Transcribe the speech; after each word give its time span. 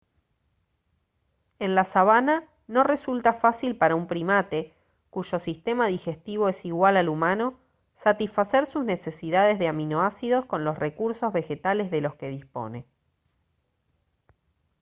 en 1.59 1.75
la 1.75 1.85
sabana 1.85 2.49
no 2.65 2.83
resulta 2.83 3.33
fácil 3.35 3.77
para 3.77 3.93
un 3.93 4.07
primate 4.07 4.73
cuyo 5.11 5.37
sistema 5.37 5.85
digestivo 5.85 6.49
es 6.49 6.65
igual 6.65 6.97
al 6.97 7.07
humano 7.07 7.59
satisfacer 7.93 8.65
sus 8.65 8.83
necesidades 8.83 9.59
de 9.59 9.67
aminoácidos 9.67 10.47
con 10.47 10.63
los 10.63 10.79
recursos 10.79 11.31
vegetales 11.31 11.91
de 11.91 12.01
los 12.01 12.15
que 12.15 12.29
dispone 12.29 12.87